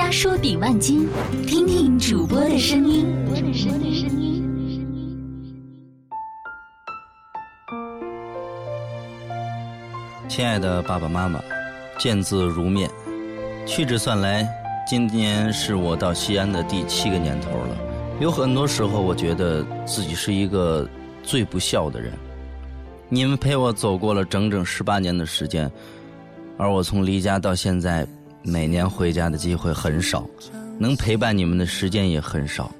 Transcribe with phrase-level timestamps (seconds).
[0.00, 1.06] 家说顶万金，
[1.46, 3.06] 听听主播的声音。
[10.26, 11.38] 亲爱的爸爸妈妈，
[11.98, 12.90] 见字如面。
[13.66, 14.48] 屈指算来，
[14.88, 17.76] 今年是我到西安的第七个年头了。
[18.20, 20.88] 有很多时候，我觉得自己是一个
[21.22, 22.14] 最不孝的人。
[23.10, 25.70] 你们陪我走过了整整十八年的时间，
[26.56, 28.08] 而我从离家到现在。
[28.42, 30.26] 每年回家的机会很少，
[30.78, 32.72] 能陪伴你们的时间也很少。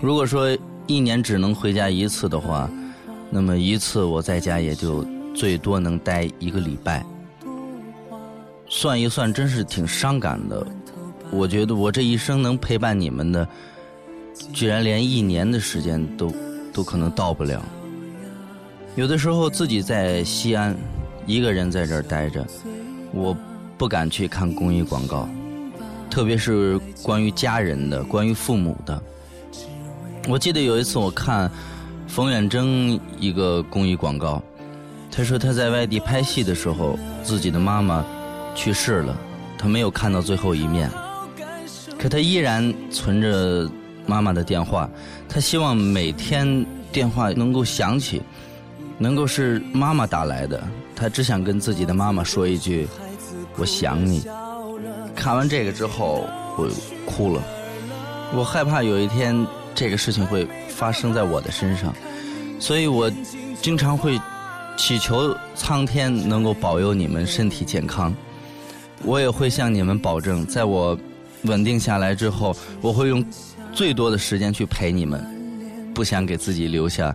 [0.00, 0.56] 如果说
[0.86, 2.70] 一年只能回家一次的话，
[3.30, 7.04] 那么一次我在家也就最多能待一个礼拜。
[8.66, 10.66] 算一算，真是挺伤感的。
[11.30, 13.46] 我觉得我这一生能陪伴你们的，
[14.52, 16.32] 居然连一年的时间都
[16.72, 17.62] 都可能到不了。
[18.96, 20.74] 有的时候自己在西安，
[21.26, 22.46] 一个人在这儿待着，
[23.12, 23.36] 我。
[23.84, 25.28] 不敢去看公益广告，
[26.08, 29.02] 特别是关于家人的、关于父母的。
[30.26, 31.50] 我记得有一次我看
[32.08, 34.42] 冯远征一个公益广告，
[35.12, 38.02] 他说他在外地拍戏的时候，自己的妈妈
[38.54, 39.14] 去世了，
[39.58, 40.90] 他没有看到最后一面，
[41.98, 43.70] 可他依然存着
[44.06, 44.88] 妈妈的电话，
[45.28, 48.22] 他希望每天电话能够响起，
[48.96, 50.58] 能够是妈妈打来的，
[50.96, 52.88] 他只想跟自己的妈妈说一句。
[53.56, 54.26] 我想你。
[55.14, 56.68] 看完这个之后，我
[57.06, 57.42] 哭了。
[58.34, 61.94] 我害怕有一天这个事情会发生在我的身上，
[62.58, 63.10] 所以我
[63.62, 64.20] 经常会
[64.76, 68.12] 祈求苍天能够保佑你们身体健康。
[69.04, 70.98] 我也会向你们保证，在我
[71.42, 73.24] 稳定下来之后，我会用
[73.72, 75.24] 最多的时间去陪你们，
[75.94, 77.14] 不想给自己留下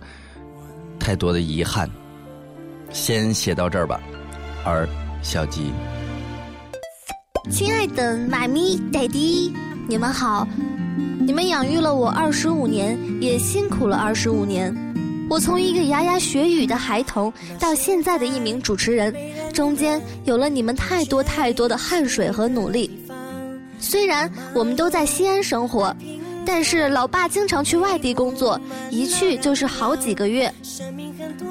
[1.00, 1.90] 太多的遗憾。
[2.92, 4.00] 先写到这儿吧，
[4.64, 4.88] 儿
[5.22, 5.72] 小吉。
[7.50, 9.52] 亲爱的妈咪、爹地，
[9.88, 10.48] 你们好！
[11.20, 14.76] 你们养育了我二十五年，也辛苦了二十五年。
[15.28, 19.14] 我从一个牙牙学语的孩童，到现在的一名主持人，
[19.52, 22.90] 中间有了你们太多太多的汗水和努力。
[23.80, 25.96] 虽然我们都在西安生活，
[26.46, 28.60] 但是老爸经常去外地工作，
[28.92, 30.54] 一去就是好几个月。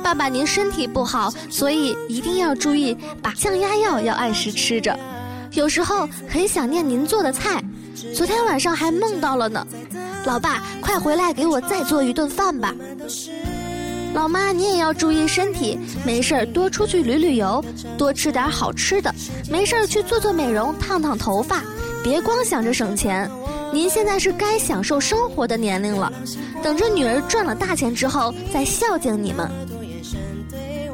[0.03, 4.97] 爸爸您身体不好，所以一定要注意，把降压药要按时吃着。
[5.53, 7.63] 有时候很想念您做的菜，
[8.15, 9.67] 昨天晚上还梦到了呢。
[10.25, 12.75] 老爸，快回来给我再做一顿饭吧。
[14.15, 17.65] 老妈，你也要注意身体，没事儿多出去旅旅游，
[17.97, 19.15] 多吃点好吃的，
[19.51, 21.63] 没事儿去做做美容，烫烫头发，
[22.03, 23.31] 别光想着省钱。
[23.73, 26.11] 您现在是该享受生活的年龄了，
[26.63, 29.51] 等着女儿赚了大钱之后再孝敬你们。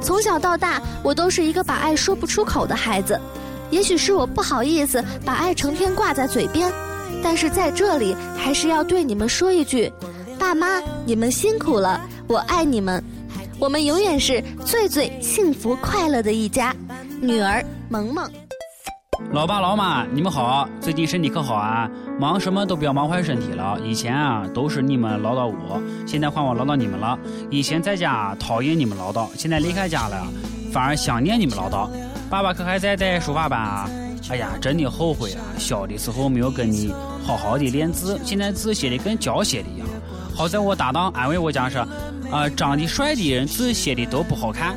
[0.00, 3.18] 从小到大，我都是一个把爱说不出口的孩子。
[3.70, 6.70] 也许是我不好意思把爱成天挂在嘴边，
[7.22, 9.92] 但是在这里还是要对你们说一句：
[10.38, 13.02] 爸妈，你们辛苦了，我爱你们，
[13.58, 16.74] 我们永远是最最幸福快乐的一家。
[17.20, 18.30] 女儿萌萌，
[19.32, 21.90] 老爸老妈，你们好，最近身体可好啊？
[22.20, 23.76] 忙什么都不要忙坏身体了。
[23.82, 27.18] 以前啊都是你们唠叨我，现在换我唠叨你们了。
[27.50, 30.26] 以前在家讨厌你们唠叨，现在离开家了，
[30.70, 31.88] 反而想念你们唠叨。
[32.30, 33.88] 爸爸可还在带书法班啊？
[34.30, 35.44] 哎呀，真的后悔啊！
[35.58, 36.92] 小的时候没有跟你
[37.22, 39.86] 好好的练字，现在字写的跟脚写的一样。
[40.34, 41.86] 好在我搭档安慰我讲说，
[42.32, 44.74] 啊，长得帅的人字写的都不好看。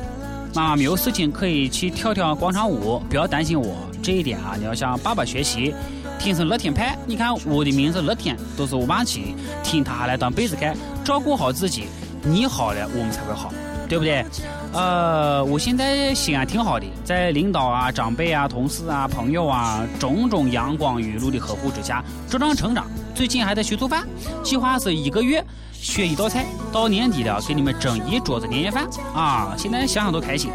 [0.54, 4.54] 妈妈没有事情可以去跳跳广场舞，不要担心我这一点啊！
[4.56, 5.74] 你要向爸爸学习，
[6.18, 6.96] 天生乐天派。
[7.06, 11.86] 你看我的名字乐天都是我妈起的，听他来当被子盖，照顾好自己，
[12.22, 13.52] 你好了，我们才会好。
[13.88, 14.22] 对不对？
[14.72, 22.86] 呃，我现在心安挺好的，在领导啊、长辈啊、同事啊、朋友啊种种阳光雨露的呵护之下茁壮成长。
[23.14, 24.06] 最近还在学做饭，
[24.44, 29.54] 计划是一个月学一道菜，到年底了给你们蒸一桌子年夜饭啊！
[29.56, 30.50] 现在想想都开心。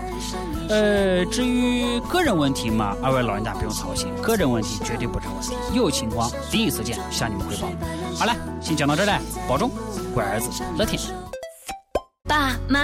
[0.70, 7.68] 呃，至于个人问题嘛，二位老人家不用操心，个人问题绝对不成问题，有情况第一时间向你们汇报。
[8.18, 9.70] 好了，先讲到这儿了，保重，
[10.14, 11.02] 乖儿子，乐天。
[12.30, 12.80] 爸妈。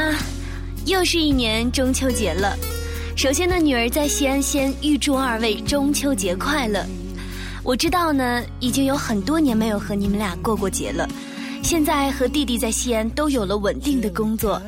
[0.86, 2.58] 又是一年中秋节了，
[3.16, 6.84] 首先呢，女儿在西安先预祝二位中秋节快乐。
[7.64, 11.08] 我知道呢，已经有很多年没有和你们俩过过节了，
[11.62, 14.62] 现在和弟弟在西安都有了稳定的工作，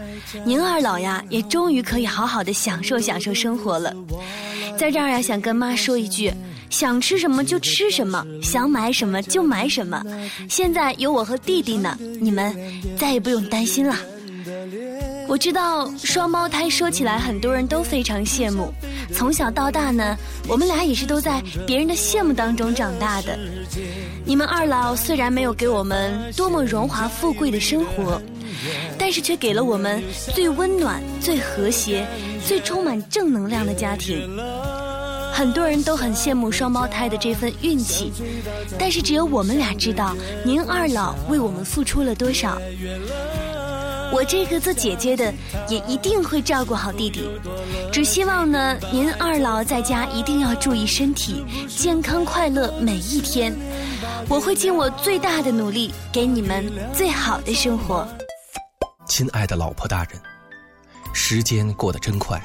[0.45, 3.95] 您二老呀也终于可以好好的享受享受生活了。
[4.77, 6.31] 在这儿呀，想跟妈说一句：
[6.69, 10.03] 想吃什么就吃什么，想买什么就买什么。
[10.47, 12.55] 现在有我和弟弟呢，你们
[12.97, 13.95] 再也不用担心了。
[15.31, 18.69] 我知道双胞胎说起来很多人都非常羡慕，
[19.13, 23.39] 从小到大呢，我们俩也是都在别人的羡慕当中长大的。
[24.25, 28.21] 你们二老虽然没有给我们多么荣华富贵的生活，
[28.97, 30.03] 但是却给了我们
[30.35, 32.05] 最温暖、最和谐、
[32.45, 34.37] 最充满正能量的家庭。
[35.31, 38.11] 很多人都很羡慕双胞胎的这份运气，
[38.77, 40.13] 但是只有我们俩知道，
[40.43, 42.61] 您二老为我们付出了多少。
[44.11, 45.33] 我这个做姐姐的
[45.69, 47.29] 也一定会照顾好弟弟，
[47.91, 53.55] 只希望呢，您二老在家一定要注意身体，健康快乐每一天。
[54.27, 58.07] 我会尽我最大的努力，给你们最好的生活。
[59.07, 60.21] 亲爱的老婆大人，
[61.13, 62.41] 时间过得真快，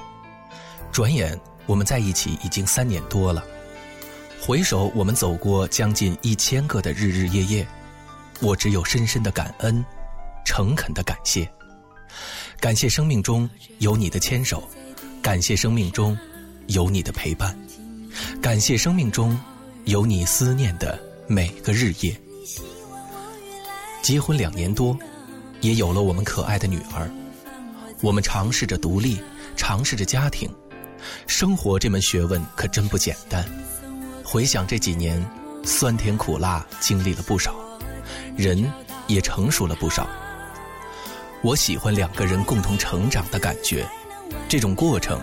[0.93, 3.43] 转眼我们在一起已经三年多了。
[4.41, 7.67] 回首我们走过将近一千个的日日夜夜，
[8.41, 9.85] 我只有深深的感恩，
[10.47, 11.47] 诚恳的感谢。
[12.59, 13.51] 感谢生命中
[13.81, 14.67] 有你的牵手，
[15.21, 16.17] 感谢生命中
[16.69, 17.55] 有你的陪伴，
[18.41, 19.39] 感谢生命中
[19.85, 22.19] 有你思念的每个日夜。
[24.01, 24.97] 结婚两年多，
[25.61, 27.11] 也有了我们可爱的女儿。
[28.01, 29.21] 我们尝试着独立，
[29.57, 30.49] 尝试着家庭，
[31.27, 33.45] 生活这门学问可真不简单。
[34.25, 35.23] 回想这几年，
[35.65, 37.55] 酸甜苦辣经历了不少，
[38.37, 38.73] 人
[39.09, 40.09] 也成熟了不少。
[41.43, 43.87] 我喜欢两个人共同成长的感觉，
[44.49, 45.21] 这种过程，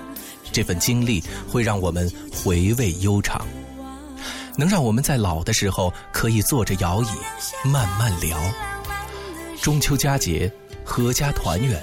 [0.52, 3.46] 这份经历会让我们回味悠长，
[4.56, 8.38] 能让我们在老的时候可以坐着摇椅慢慢聊。
[9.62, 10.52] 中秋佳节，
[10.86, 11.82] 阖家团圆，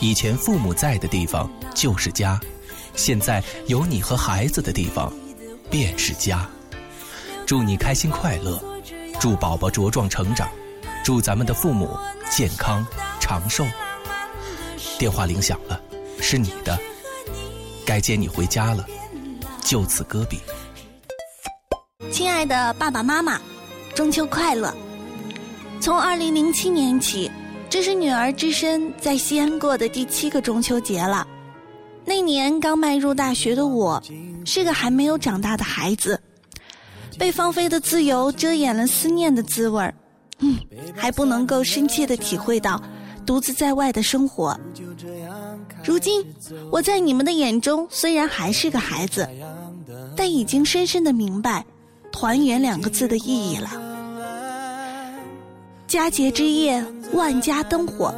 [0.00, 2.40] 以前父母在的地方就是家，
[2.96, 5.12] 现在有你和孩子的地方
[5.70, 6.48] 便是家。
[7.46, 8.62] 祝你开心快乐，
[9.20, 10.48] 祝宝宝茁壮成长，
[11.04, 11.96] 祝咱们的父母
[12.30, 12.84] 健康。
[13.22, 13.64] 长寿。
[14.98, 15.80] 电话铃响了，
[16.20, 16.76] 是你的，
[17.86, 18.84] 该接你回家了，
[19.62, 20.40] 就此搁笔。
[22.10, 23.40] 亲爱的爸爸妈妈，
[23.94, 24.74] 中秋快乐！
[25.80, 27.30] 从二零零七年起，
[27.70, 31.24] 这是女儿只身在西安过的第七个中秋节了。
[32.04, 34.02] 那年刚迈入大学的我，
[34.44, 36.20] 是个还没有长大的孩子，
[37.16, 39.94] 被放飞的自由遮掩了思念的滋味儿，
[40.40, 40.58] 嗯，
[40.96, 42.82] 还不能够深切的体会到。
[43.24, 44.58] 独自在外的生活，
[45.84, 46.24] 如今
[46.70, 49.28] 我在你们的眼中虽然还是个孩子，
[50.16, 51.64] 但已经深深的明白
[52.10, 53.70] “团圆”两个字的意义了。
[55.86, 58.14] 佳节之夜，万家灯火，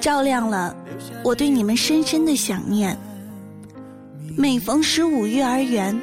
[0.00, 0.74] 照亮了
[1.22, 2.96] 我对你们深深的想念。
[4.36, 5.98] 每逢十五月儿圆，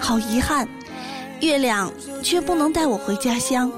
[0.00, 0.66] 好遗憾，
[1.40, 3.70] 月亮却不能带我回家乡。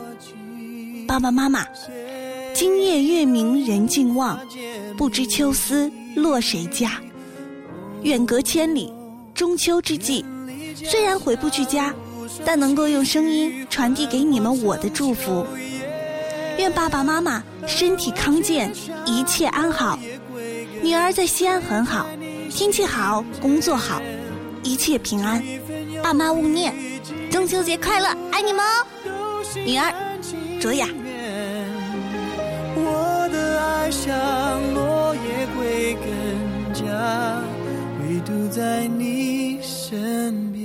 [1.07, 1.65] 爸爸妈妈。
[2.55, 4.39] 今夜月明人尽望，
[4.97, 6.93] 不知秋思落谁家。
[8.03, 8.93] 远隔千里，
[9.35, 10.25] 中秋之际，
[10.77, 11.93] 虽然回不去家，
[12.45, 15.45] 但能够用声音传递给你们我的祝福。
[16.57, 18.73] 愿爸爸妈妈身体康健，
[19.05, 19.99] 一切安好。
[20.81, 22.07] 女儿在西安很好，
[22.49, 24.01] 天气好，工作好，
[24.63, 25.43] 一切平安。
[26.05, 26.73] 爸妈勿念，
[27.33, 28.87] 中秋节快乐，爱你们哦。
[29.67, 29.93] 女儿，
[30.61, 30.89] 卓雅。
[33.95, 37.41] 像落叶归根家，
[38.03, 40.65] 唯独在你身边。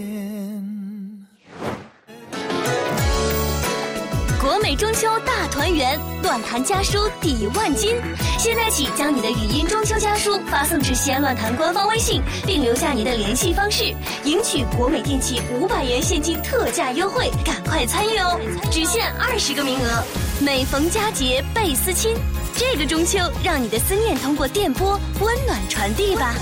[4.42, 7.96] 国美中秋大团圆，乱弹家书抵万金。
[8.40, 18.40] 现在起，将你的语音中秋家书发送至西安乱弹官方微信，并留下你的联系方式，赢取国美电器五百元现金特价优惠，赶快参与哦！
[18.72, 20.04] 只限二十个名额。
[20.42, 22.16] 每逢佳节倍思亲。
[22.60, 26.36] 这个中秋，让你的思念通过电波温暖传递吧。